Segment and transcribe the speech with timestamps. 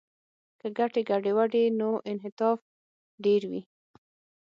[0.59, 2.59] که ګټې ګډې وي نو انعطاف
[3.23, 3.61] ډیر وي